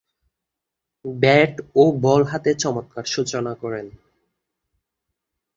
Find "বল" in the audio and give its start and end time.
2.01-2.21